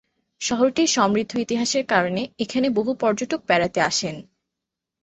শহরটির 0.41 0.89
সমৃদ্ধ 0.89 1.31
ইতিহাসের 1.37 1.85
কারণে 1.85 2.21
এখানে 2.39 2.67
বহু 2.69 2.91
পর্যটক 2.95 3.39
বেড়াতে 3.47 3.79
আসেন। 3.81 4.15